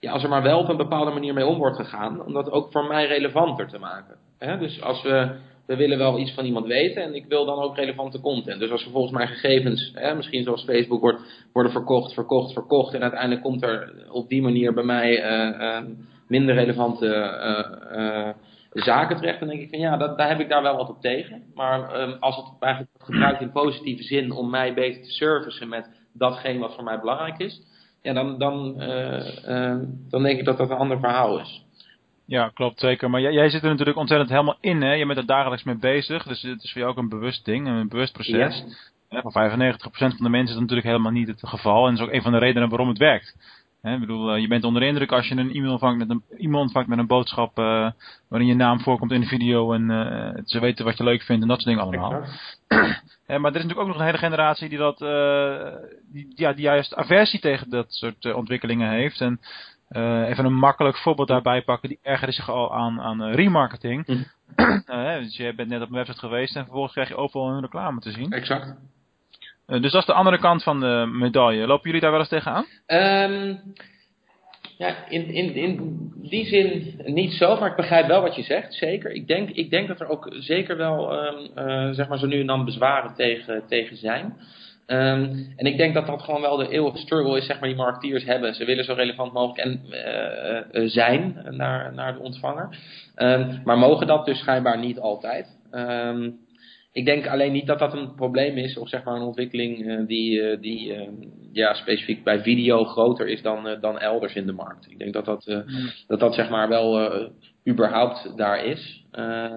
[0.00, 2.24] ja, als er maar wel op een bepaalde manier mee om wordt gegaan.
[2.24, 4.16] Om dat ook voor mij relevanter te maken.
[4.58, 5.36] Dus als we
[5.68, 8.60] we willen wel iets van iemand weten en ik wil dan ook relevante content.
[8.60, 11.20] Dus als vervolgens mijn gegevens, hè, misschien zoals Facebook, wordt,
[11.52, 15.82] worden verkocht, verkocht, verkocht en uiteindelijk komt er op die manier bij mij uh,
[16.28, 17.06] minder relevante
[17.92, 18.28] uh,
[18.70, 21.00] zaken terecht, dan denk ik van ja, dat, daar heb ik daar wel wat op
[21.00, 21.42] tegen.
[21.54, 25.68] Maar um, als het eigenlijk wordt gebruikt in positieve zin om mij beter te servicen
[25.68, 27.62] met datgene wat voor mij belangrijk is,
[28.02, 28.78] ja, dan, dan,
[30.10, 31.66] dan denk ik dat dat een ander verhaal is.
[32.28, 33.10] Ja, klopt zeker.
[33.10, 34.82] Maar jij, jij, zit er natuurlijk ontzettend helemaal in.
[34.82, 34.92] Hè?
[34.92, 36.22] Je bent er dagelijks mee bezig.
[36.22, 38.64] Dus het is voor jou ook een bewust ding, een bewust proces.
[39.08, 39.20] Ja.
[39.20, 41.86] voor 95% van de mensen is dat natuurlijk helemaal niet het geval.
[41.86, 43.36] En dat is ook een van de redenen waarom het werkt.
[43.82, 43.94] Hè?
[43.94, 46.62] Ik bedoel, eh, je bent onder indruk als je een e-mail ontvangt met een, e-mail
[46.62, 47.90] ontvangt met een boodschap uh,
[48.28, 49.72] waarin je naam voorkomt in de video.
[49.72, 52.22] En uh, ze weten wat je leuk vindt en dat soort dingen allemaal.
[53.40, 54.98] maar er is natuurlijk ook nog een hele generatie die, dat,
[56.12, 59.20] die, ja, die juist aversie tegen dat soort ontwikkelingen heeft.
[59.20, 59.40] En
[59.90, 61.88] uh, even een makkelijk voorbeeld daarbij pakken.
[61.88, 64.06] Die ergerde zich al aan, aan uh, remarketing.
[64.06, 64.24] Mm.
[64.56, 67.60] uh, dus je bent net op een website geweest en vervolgens krijg je overal hun
[67.60, 68.32] reclame te zien.
[68.32, 68.74] Exact.
[69.68, 71.66] Dus dat is de andere kant van de medaille.
[71.66, 72.64] Lopen jullie daar wel eens tegenaan?
[72.86, 73.60] Um,
[74.78, 79.10] ja, in, in, die zin niet zo, maar ik begrijp wel wat je zegt, zeker.
[79.10, 81.26] Ik denk, ik denk dat er ook zeker wel,
[81.56, 84.36] um, zeg maar zo nu en dan bezwaren tegen, tegen zijn.
[84.86, 87.78] Um, en ik denk dat dat gewoon wel de eeuwige struggle is, zeg maar, die
[87.78, 88.54] marketeers hebben.
[88.54, 89.82] Ze willen zo relevant mogelijk en,
[90.72, 92.68] uh, zijn naar, naar de ontvanger.
[93.64, 95.58] Maar mogen dat dus schijnbaar niet altijd.
[95.72, 96.38] Um,
[96.92, 100.06] ik denk alleen niet dat dat een probleem is, of zeg maar een ontwikkeling uh,
[100.06, 101.08] die, die
[101.52, 104.90] ja, specifiek bij video groter is dan, dan elders in de markt.
[104.90, 105.64] Ik denk dat dat, mm.
[106.06, 107.30] dat, dat zeg maar wel
[107.68, 109.04] überhaupt daar is.
[109.12, 109.54] Uh,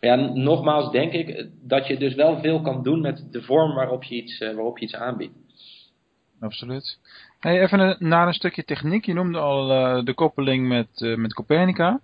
[0.00, 4.04] ja, nogmaals denk ik dat je dus wel veel kan doen met de vorm waarop
[4.04, 5.34] je iets, uh, waarop je iets aanbiedt.
[6.40, 6.98] Absoluut.
[7.40, 9.04] Hey, even naar een stukje techniek.
[9.04, 12.00] Je noemde al uh, de koppeling met, uh, met Copernica.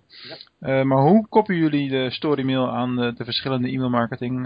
[0.59, 0.79] Ja.
[0.79, 4.43] Uh, maar hoe koppelen jullie de storymail aan de, de verschillende e-mailmarketing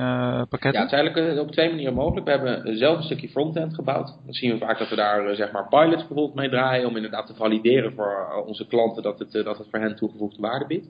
[0.50, 0.73] pakketten?
[0.73, 2.26] Ja, het is eigenlijk op twee manieren mogelijk.
[2.26, 4.08] We hebben zelf een stukje frontend gebouwd.
[4.26, 6.88] Dan zien we vaak dat we daar zeg maar pilots bijvoorbeeld mee draaien.
[6.88, 10.65] Om inderdaad te valideren voor onze klanten dat het, dat het voor hen toegevoegde waarde
[10.65, 10.88] biedt.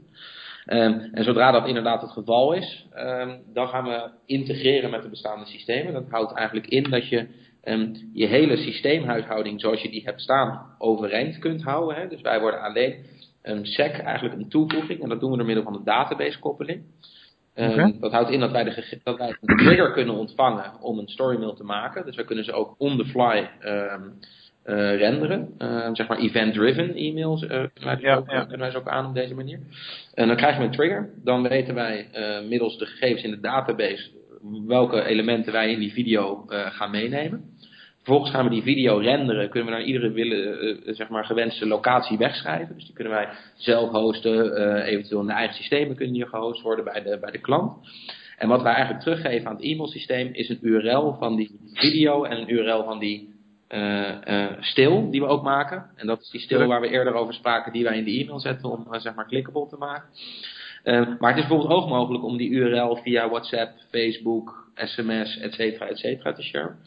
[0.70, 5.10] Um, en zodra dat inderdaad het geval is, um, dan gaan we integreren met de
[5.10, 5.94] bestaande systemen.
[5.94, 7.28] Dat houdt eigenlijk in dat je
[7.68, 11.96] um, je hele systeemhuishouding zoals je die hebt staan overeind kunt houden.
[11.96, 12.08] Hè.
[12.08, 12.96] Dus wij worden alleen
[13.44, 16.82] um, SEC eigenlijk een toevoeging en dat doen we door middel van een database koppeling.
[17.56, 17.98] Um, okay.
[18.00, 21.54] Dat houdt in dat wij, de, dat wij een trigger kunnen ontvangen om een storymail
[21.54, 22.06] te maken.
[22.06, 24.20] Dus wij kunnen ze ook on the fly um,
[24.66, 25.56] uh, renderen.
[25.60, 28.40] Uh, zeg maar event-driven e-mails uh, kunnen, wij ja, ook, ja.
[28.40, 29.60] kunnen wij ze ook aan op deze manier.
[30.14, 31.10] En dan krijgen we een trigger.
[31.24, 32.08] Dan weten wij
[32.48, 34.10] middels de gegevens in de database
[34.68, 37.57] welke elementen wij in die video gaan meenemen.
[38.08, 39.50] Vervolgens gaan we die video renderen.
[39.50, 42.76] Kunnen we naar iedere willen, uh, zeg maar gewenste locatie wegschrijven.
[42.76, 44.46] Dus die kunnen wij zelf hosten.
[44.46, 47.88] Uh, eventueel in de eigen systemen kunnen die gehost worden bij de, bij de klant.
[48.38, 52.38] En wat wij eigenlijk teruggeven aan het e-mailsysteem is een URL van die video en
[52.38, 53.34] een URL van die
[53.70, 55.86] uh, stil die we ook maken.
[55.96, 58.40] En dat is die stil waar we eerder over spraken die wij in de e-mail
[58.40, 60.10] zetten om zeg maar clickable te maken.
[61.20, 65.88] maar het is bijvoorbeeld ook mogelijk om die URL via WhatsApp, Facebook, SMS, et cetera,
[65.88, 66.78] et cetera te sharen.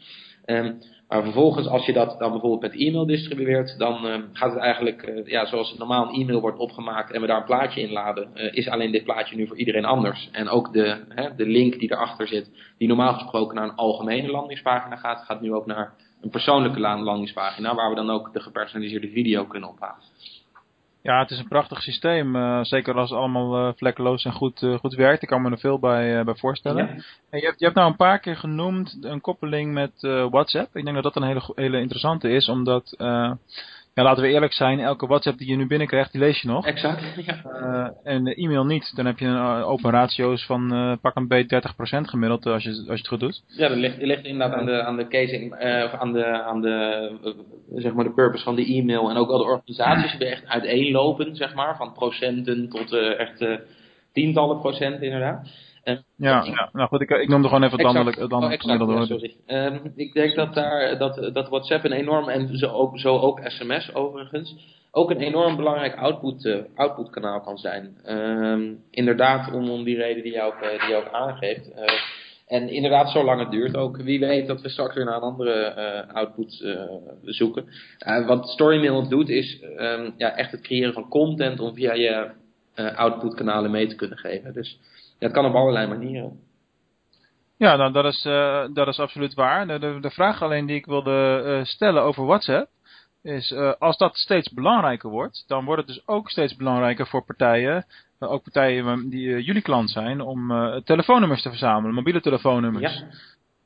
[0.47, 0.79] Um,
[1.11, 5.03] maar vervolgens, als je dat dan bijvoorbeeld met e-mail distribueert, dan uh, gaat het eigenlijk,
[5.03, 8.31] uh, ja, zoals normaal een e-mail wordt opgemaakt en we daar een plaatje in laden,
[8.35, 10.29] uh, is alleen dit plaatje nu voor iedereen anders.
[10.33, 14.31] En ook de, hè, de link die erachter zit, die normaal gesproken naar een algemene
[14.31, 19.09] landingspagina gaat, gaat nu ook naar een persoonlijke landingspagina, waar we dan ook de gepersonaliseerde
[19.09, 20.05] video kunnen ophalen.
[21.03, 22.37] Ja, het is een prachtig systeem.
[22.37, 25.23] Uh, zeker als het allemaal uh, vlekkeloos en goed, uh, goed werkt.
[25.23, 26.87] Ik kan me er veel bij, bij voorstellen.
[26.87, 26.93] Ja.
[27.31, 29.93] En je, hebt, je hebt nou een paar keer genoemd een koppeling met
[30.31, 30.77] WhatsApp.
[30.77, 32.49] Ik denk dat dat een hele, hele interessante is.
[32.49, 32.95] Omdat
[33.95, 36.67] ja, laten we eerlijk zijn, elke WhatsApp die je nu binnenkrijgt, die lees je nog.
[36.67, 37.43] Exact, ja.
[37.45, 38.97] Uh, en de e-mail niet.
[38.97, 42.71] Dan heb je een open ratio's van uh, pak een beetje 30% gemiddeld als je,
[42.71, 43.43] als je het goed doet.
[43.47, 47.37] Ja, dat ligt, ligt inderdaad aan de, aan de casing, uh, aan de, aan de,
[47.75, 49.11] zeg maar de purpose van de e-mail.
[49.11, 53.45] En ook al de organisaties die echt uiteenlopen, zeg maar, van procenten tot echt
[54.13, 55.49] tientallen procent inderdaad.
[55.85, 58.19] Ja, ja, nou goed, ik, ik noemde gewoon even het landelijk.
[58.19, 59.37] Het landelijk oh, exact, sorry.
[59.47, 63.41] Um, ik denk dat, daar, dat, dat WhatsApp een enorm, en zo ook, zo ook
[63.45, 67.97] sms overigens, ook een enorm belangrijk output, uh, output kanaal kan zijn.
[68.07, 71.69] Um, inderdaad, om, om die reden die je ook, uh, die je ook aangeeft.
[71.69, 71.85] Uh,
[72.47, 73.97] en inderdaad, zolang het duurt ook.
[73.97, 76.83] Wie weet dat we straks weer naar een andere uh, output uh,
[77.23, 77.65] zoeken.
[78.07, 82.31] Uh, wat Storymail doet is um, ja, echt het creëren van content om via je
[82.97, 84.53] output kanalen mee te kunnen geven.
[84.53, 84.79] Dus
[85.21, 86.41] het kan op allerlei manieren.
[87.57, 89.67] Ja, nou, dat, is, uh, dat is absoluut waar.
[89.67, 92.69] De, de, de, vraag alleen die ik wilde uh, stellen over WhatsApp
[93.23, 97.25] is, uh, als dat steeds belangrijker wordt, dan wordt het dus ook steeds belangrijker voor
[97.25, 97.85] partijen
[98.29, 100.53] ook partijen die jullie klant zijn, om
[100.85, 103.05] telefoonnummers te verzamelen, mobiele telefoonnummers.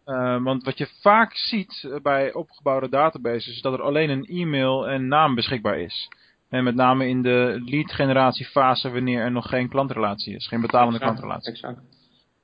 [0.04, 0.40] Ja.
[0.40, 5.08] want wat je vaak ziet bij opgebouwde databases is dat er alleen een e-mail en
[5.08, 6.08] naam beschikbaar is.
[6.54, 10.60] En met name in de lead generatiefase fase wanneer er nog geen klantrelatie is, geen
[10.60, 11.52] betalende exact, klantrelatie.
[11.52, 11.80] Exact.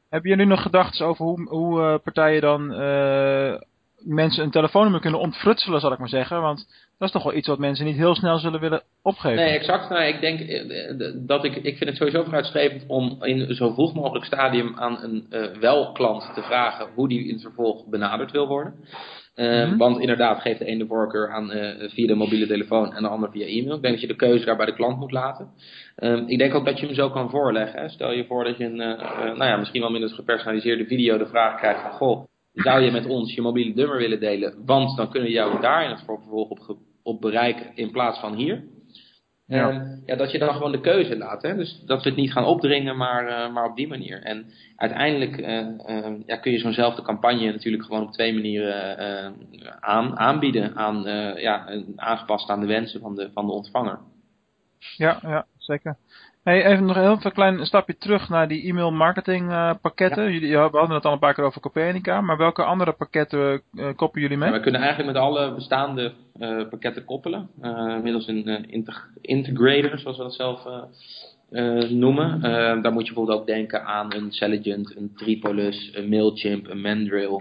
[0.08, 3.54] Hebben jullie nog gedachten over hoe, hoe uh, partijen dan uh,
[3.98, 6.40] mensen een telefoonnummer kunnen ontfrutselen, zal ik maar zeggen?
[6.40, 6.66] Want
[6.98, 9.36] dat is toch wel iets wat mensen niet heel snel zullen willen opgeven.
[9.36, 9.88] Nee, exact.
[9.88, 13.94] Nou, ik denk eh, dat ik, ik vind het sowieso vooruitstrevend om in zo vroeg
[13.94, 18.46] mogelijk stadium aan een uh, wel-klant te vragen hoe die in het vervolg benaderd wil
[18.46, 18.74] worden.
[19.40, 22.94] Uh, mm Want inderdaad geeft de ene de voorkeur aan uh, via de mobiele telefoon
[22.94, 23.76] en de ander via e-mail.
[23.76, 25.48] Ik denk dat je de keuze daar bij de klant moet laten.
[25.98, 27.80] Uh, ik denk ook dat je hem zo kan voorleggen.
[27.80, 27.88] Hè.
[27.88, 28.98] Stel je voor dat je een, uh,
[29.36, 31.90] nou ja, misschien wel minder gepersonaliseerde video de vraag krijgt van...
[31.90, 34.54] Goh, zou je met ons je mobiele nummer willen delen?
[34.64, 38.34] Want dan kunnen we jou daar in het vervolg op, op bereiken in plaats van
[38.34, 38.64] hier.
[39.50, 39.70] Ja.
[39.70, 41.42] Uh, ja, dat je dan gewoon de keuze laat.
[41.42, 41.56] Hè?
[41.56, 44.22] Dus dat we het niet gaan opdringen, maar, uh, maar op die manier.
[44.22, 45.66] En uiteindelijk uh,
[46.26, 49.34] ja, kun je zo'nzelfde campagne natuurlijk gewoon op twee manieren
[49.80, 50.76] aan, aanbieden.
[50.76, 51.02] Aan,
[51.40, 53.98] ja, aangepast aan de wensen van de, van de ontvanger.
[54.96, 55.96] Ja, ja zeker.
[56.42, 60.24] Hey, even nog een heel klein stapje terug naar die e-mail marketing uh, pakketten.
[60.24, 60.30] Ja.
[60.30, 63.88] Jullie, we hadden het al een paar keer over Copernica, maar welke andere pakketten uh,
[63.96, 64.48] koppelen jullie mee?
[64.48, 67.50] Ja, we kunnen eigenlijk met alle bestaande uh, pakketten koppelen.
[68.02, 68.70] middels een
[69.20, 70.66] integrator, zoals we dat zelf
[71.90, 72.40] noemen.
[72.82, 77.40] daar moet je bijvoorbeeld ook denken aan een Selligent, een Tripolis, een Mailchimp, een Mandrill.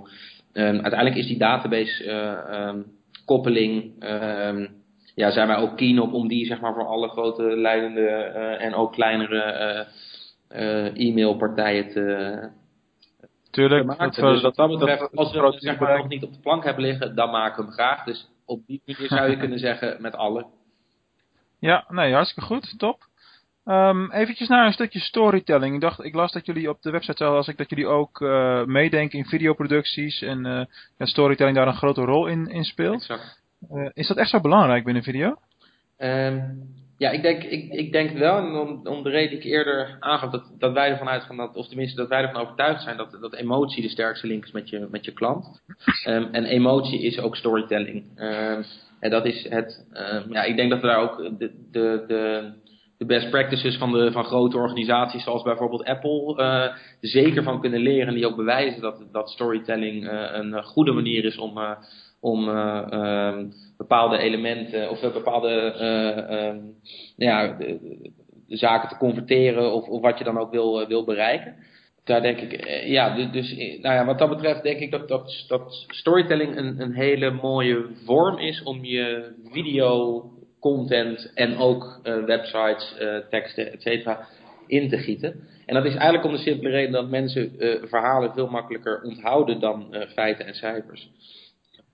[0.53, 2.11] uiteindelijk is die database
[2.51, 2.85] um,
[3.25, 4.67] koppeling ehm,
[5.15, 8.65] ja, zijn wij ook keen op om die zeg maar, voor alle grote leidende uh,
[8.65, 9.87] en ook kleinere
[10.51, 12.49] uh, e-mailpartijen te,
[13.51, 14.21] Tuurlijk, te maken.
[14.21, 16.83] Dat, dus dat betreft, als we het zeg maar, nog niet op de plank hebben
[16.83, 18.03] liggen, dan maken we hem graag.
[18.03, 20.45] Dus op die manier zou je kunnen zeggen met alle.
[21.59, 23.07] Ja, nee, hartstikke goed, top.
[23.65, 25.75] Um, eventjes naar een stukje storytelling.
[25.75, 28.63] Ik dacht, ik las dat jullie op de website als ik dat jullie ook uh,
[28.63, 30.61] meedenken in videoproducties en uh,
[31.07, 33.01] storytelling daar een grote rol in, in speelt.
[33.01, 33.41] Exact.
[33.71, 35.35] Uh, is dat echt zo belangrijk binnen video?
[35.97, 39.97] Um, ja, ik denk, ik, ik denk wel, om, om de reden die ik eerder
[39.99, 43.17] aangaf, dat, dat wij ervan uitgaan, dat, of tenminste dat wij ervan overtuigd zijn, dat,
[43.21, 45.61] dat emotie de sterkste link is met je, met je klant.
[46.07, 48.03] Um, en emotie is ook storytelling.
[48.15, 48.63] Um,
[48.99, 49.85] en dat is het,
[50.29, 52.03] ja, ik denk dat we daar ook de, de,
[52.97, 57.79] de, best practices van, de, van grote organisaties, zoals bijvoorbeeld Apple, uh, zeker van kunnen
[57.79, 58.07] leren.
[58.07, 61.59] En die ook bewijzen dat, dat storytelling uh, een goede manier is om,
[62.21, 66.75] om uh, um, bepaalde elementen of bepaalde uh, um,
[67.15, 68.11] ja, de,
[68.47, 71.55] zaken te converteren of, of, wat je dan ook wil, wil bereiken.
[72.03, 75.85] Daar denk ik, ja, dus nou ja, wat dat betreft denk ik dat, dat, dat
[75.87, 80.23] storytelling een, een hele mooie vorm is om je video,
[80.59, 82.95] content en ook websites,
[83.29, 84.27] teksten, et cetera,
[84.67, 85.47] in te gieten.
[85.65, 87.51] En dat is eigenlijk om de simpele reden dat mensen
[87.83, 91.09] verhalen veel makkelijker onthouden dan feiten en cijfers.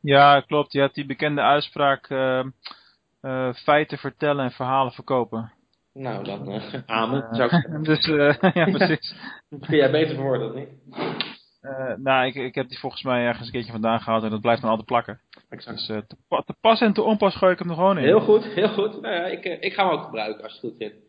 [0.06, 0.72] Ja, klopt.
[0.72, 2.44] Je hebt die bekende uitspraak uh,
[3.22, 5.52] uh, feiten vertellen en verhalen verkopen.
[5.94, 7.84] Nou, dan uh, amen, zou ik zeggen.
[7.90, 8.06] dus,
[8.54, 9.16] ja, precies.
[9.50, 10.70] Kun jij beter voor dan ik?
[11.98, 14.62] nou, ik, ik heb die volgens mij ergens een keertje vandaan gehaald en dat blijft
[14.62, 15.20] dan altijd plakken.
[15.50, 15.78] Exact.
[15.78, 16.16] Dus te,
[16.46, 18.04] te, pas en te onpas gooi ik hem er gewoon in.
[18.04, 19.02] Heel goed, heel goed.
[19.02, 21.05] Nou ja, ik, ik ga hem ook gebruiken als je het goed vindt.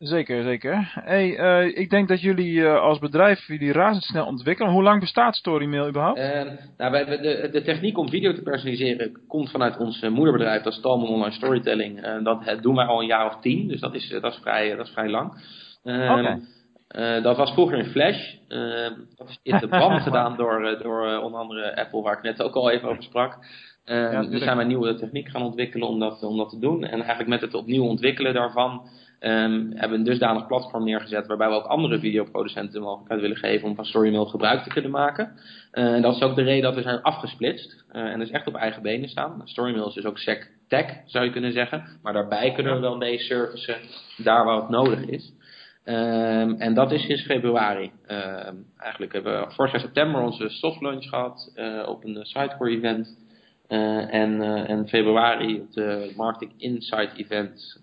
[0.00, 0.92] Zeker, zeker.
[1.04, 4.72] Hey, uh, ik denk dat jullie uh, als bedrijf jullie razendsnel ontwikkelen.
[4.72, 6.18] Hoe lang bestaat StoryMail überhaupt?
[6.18, 6.42] Uh,
[6.76, 10.80] nou, wij, de, de, techniek om video te personaliseren komt vanuit ons moederbedrijf, dat is
[10.80, 12.22] Talman Online Storytelling.
[12.22, 14.86] dat doen wij al een jaar of tien, dus dat is, dat is, vrij, dat
[14.86, 15.32] is vrij lang.
[15.82, 16.40] Okay.
[17.22, 18.34] dat was vroeger in Flash.
[19.16, 22.54] dat is in de brand gedaan door, door onder andere Apple, waar ik net ook
[22.54, 23.38] al even over sprak.
[23.84, 26.84] Ja, dus zijn wij een nieuwe techniek gaan ontwikkelen om dat, om dat te doen.
[26.84, 28.88] En eigenlijk met het opnieuw ontwikkelen daarvan
[29.22, 33.68] Um, hebben een dusdanig platform neergezet waarbij we ook andere videoproducenten de mogelijkheid willen geven
[33.68, 35.32] om van Storymail gebruik te kunnen maken.
[35.72, 38.46] Uh, en dat is ook de reden dat we zijn afgesplitst uh, en dus echt
[38.46, 39.42] op eigen benen staan.
[39.44, 42.96] Storymail is dus ook sec tech zou je kunnen zeggen, maar daarbij kunnen we wel
[42.96, 43.76] mee servicen
[44.16, 45.32] daar waar het nodig is.
[45.84, 47.92] Um, en dat is sinds februari.
[48.06, 52.70] Um, eigenlijk hebben we vorig jaar september onze soft launch gehad uh, op een Sitecore
[52.70, 53.18] event.
[53.68, 57.80] en, en februari op de Marketing Insight event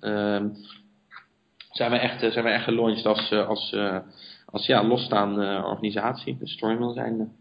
[1.77, 3.97] zijn we echt, zijn we echt gelaunched als, eh, als, eh,
[4.45, 6.37] als ja, losstaande organisatie.
[6.39, 7.31] Dus Storymill zijn.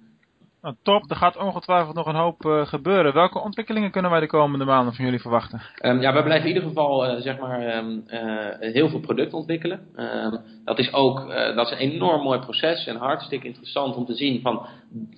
[0.62, 3.12] Nou, top, er gaat ongetwijfeld nog een hoop uh, gebeuren.
[3.12, 5.62] Welke ontwikkelingen kunnen wij de komende maanden van jullie verwachten?
[5.83, 9.38] Um, ja, wij blijven in ieder geval uh, zeg maar, um, uh, heel veel producten
[9.38, 9.81] ontwikkelen.
[9.96, 14.14] Um, dat is ook dat is een enorm mooi proces en hartstikke interessant om te
[14.14, 14.66] zien van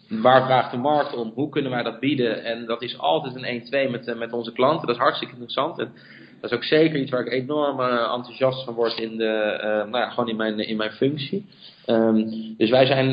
[0.08, 2.44] waar vraagt de markt om, hoe kunnen wij dat bieden.
[2.44, 5.78] En dat is altijd een 1-2 met, met onze klanten, dat is hartstikke interessant.
[5.78, 5.92] En
[6.40, 10.10] Dat is ook zeker iets waar ik enorm enthousiast van word in de, nou ja,
[10.10, 11.46] gewoon in mijn, in mijn functie.
[11.84, 12.24] Ehm,
[12.56, 13.10] dus wij zijn,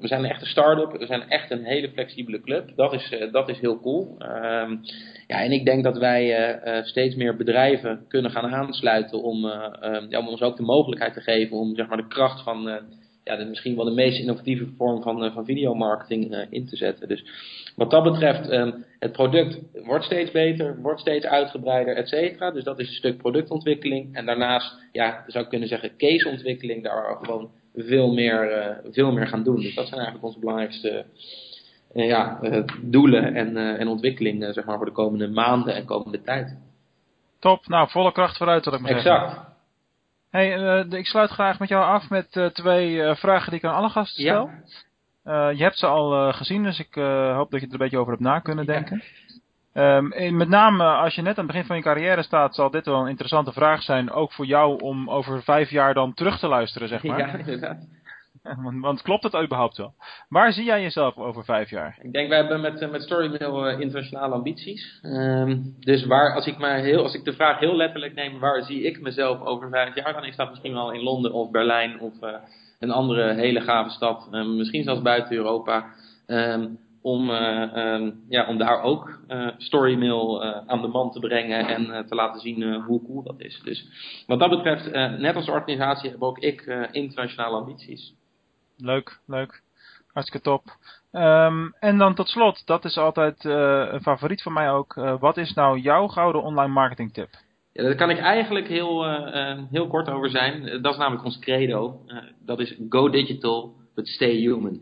[0.00, 2.72] we zijn een echte start-up, we zijn echt een hele flexibele club.
[2.76, 4.14] Dat is, dat is heel cool.
[4.18, 4.76] Ehm,
[5.26, 9.44] ja, en ik denk dat wij steeds meer bedrijven kunnen gaan aansluiten om,
[10.10, 12.80] om ons ook de mogelijkheid te geven om zeg maar, de kracht van
[13.24, 17.08] ja, misschien wel de meest innovatieve vorm van, uh, van videomarketing uh, in te zetten.
[17.08, 17.24] Dus
[17.76, 22.50] wat dat betreft, um, het product wordt steeds beter, wordt steeds uitgebreider, et cetera.
[22.50, 24.14] Dus dat is een stuk productontwikkeling.
[24.16, 29.26] En daarnaast, ja, zou ik kunnen zeggen, caseontwikkeling, daar gewoon veel meer, uh, veel meer
[29.26, 29.60] gaan doen.
[29.60, 31.04] Dus dat zijn eigenlijk onze belangrijkste
[31.94, 32.40] ja,
[32.82, 36.56] doelen en, en ontwikkelingen zeg maar, voor de komende maanden en komende tijd.
[37.38, 39.30] Top, nou volle kracht vooruit, dat ik maar exact.
[39.30, 39.48] zeggen.
[40.30, 43.64] Hey, uh, ik sluit graag met jou af met uh, twee uh, vragen die ik
[43.64, 44.50] aan alle gasten stel.
[45.24, 45.48] Ja.
[45.48, 46.94] je hebt ze al gezien, dus ik
[47.34, 49.02] hoop dat je er een beetje over hebt na kunnen denken.
[49.74, 49.96] Ja.
[49.96, 52.86] Um, met name als je net aan het begin van je carrière staat, zal dit
[52.86, 54.10] wel een interessante vraag zijn.
[54.10, 57.18] Ook voor jou om over vijf jaar dan terug te luisteren, zeg maar.
[57.18, 57.86] Ja, inderdaad.
[58.80, 59.94] Want, klopt het überhaupt wel?
[60.28, 61.98] Waar zie jij jezelf over vijf jaar?
[62.02, 65.00] Ik denk, wij hebben met, eh, met Storymail uh, internationale ambities.
[65.02, 68.62] Um, dus waar, als ik, maar heel, als ik de vraag heel letterlijk neem, waar
[68.62, 70.12] zie ik mezelf over vijf jaar?
[70.12, 72.34] Dan is dat misschien wel in Londen of Berlijn of uh,
[72.78, 74.30] een andere hele gave stad.
[74.30, 75.86] Misschien zelfs buiten Europa.
[76.26, 79.18] Um, om, um, ja, om daar ook
[79.56, 83.60] Storymail aan de man te brengen en te laten zien hoe cool dat is.
[83.64, 83.86] Dus
[84.26, 88.14] wat dat betreft, net als organisatie heb ook ik internationale ambities.
[88.80, 89.62] Leuk, leuk.
[90.12, 90.62] Hartstikke top.
[91.12, 94.96] Um, en dan tot slot, dat is altijd uh, een favoriet van mij ook.
[94.96, 97.28] Uh, wat is nou jouw gouden online marketing tip?
[97.72, 100.82] Ja, daar kan ik eigenlijk heel, uh, heel kort over zijn.
[100.82, 102.00] Dat is namelijk ons credo.
[102.44, 104.80] dat is go digital, but stay human.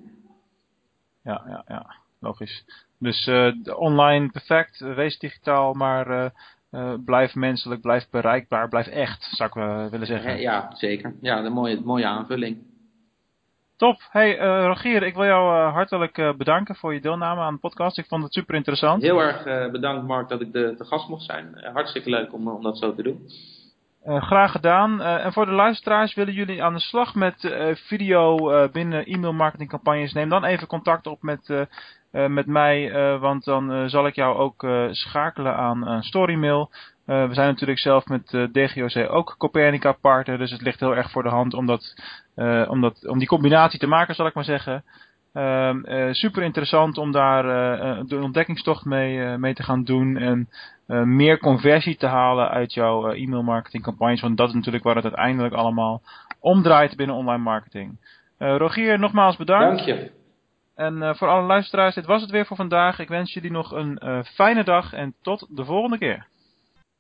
[1.23, 1.95] Ja, ja, ja.
[2.21, 2.65] Logisch.
[2.99, 3.31] Dus
[3.77, 6.33] online perfect, wees digitaal, maar
[7.05, 10.41] blijf menselijk, blijf bereikbaar, blijf echt, zou ik willen zeggen.
[10.41, 11.15] Ja, zeker.
[11.21, 12.68] Ja, een mooie, mooie aanvulling.
[13.79, 13.99] Top.
[14.11, 17.61] Hey uh, Rogier, ik wil jou uh, hartelijk uh, bedanken voor je deelname aan de
[17.61, 17.99] podcast.
[17.99, 19.03] Ik vond het super interessant.
[19.03, 21.71] Heel erg bedankt Mark dat ik de, de gast mocht zijn.
[21.73, 23.21] hartstikke leuk om, om dat zo te doen.
[24.05, 25.01] graag gedaan.
[25.03, 28.37] en voor de luisteraars, willen jullie aan de slag met video
[28.69, 30.13] binnen e-mail marketingcampagnes?
[30.13, 31.67] Neem dan even contact op met,
[32.11, 36.71] met mij, want dan zal ik jou ook schakelen aan Storymail.
[37.09, 40.97] Uh, we zijn natuurlijk zelf met uh, DGOC ook Copernica partner, dus het ligt heel
[40.97, 41.95] erg voor de hand om, dat,
[42.37, 44.85] uh, om, dat, om die combinatie te maken, zal ik maar zeggen.
[45.33, 47.43] Ehm, super interessant om daar
[48.07, 50.49] de ontdekkingstocht mee, mee te gaan doen en
[51.17, 55.05] meer conversie te halen uit jouw e-mail marketing campagnes, want dat is natuurlijk waar het
[55.05, 56.03] uiteindelijk allemaal
[56.41, 57.99] omdraait binnen online marketing.
[58.39, 59.87] Rogier, nogmaals bedankt.
[59.87, 60.11] Dank je.
[60.75, 62.99] En voor alle luisteraars, dit was het weer voor vandaag.
[62.99, 66.27] Ik wens jullie nog een fijne dag en tot de volgende keer.